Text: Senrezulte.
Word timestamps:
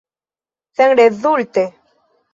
Senrezulte. 0.77 1.63